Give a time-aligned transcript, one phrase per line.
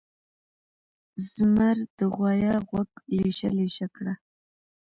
[1.31, 4.13] زمر د غوایه غوږه لېشه لېشه کړه.